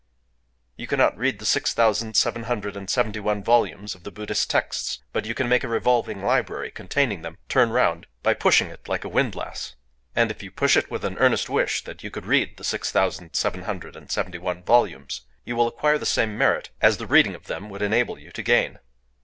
[0.77, 4.49] You cannot read the six thousand seven hundred and seventy one volumes of the Buddhist
[4.49, 8.87] texts; but you can make a revolving library, containing them, turn round, by pushing it
[8.87, 9.75] like a windlass.
[10.15, 13.35] And if you push with an earnest wish that you could read the six thousand
[13.35, 17.35] seven hundred and seventy one volumes, you will acquire the same merit as the reading
[17.35, 18.79] of them would enable you to gain...